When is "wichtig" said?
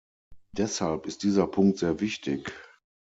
1.99-2.51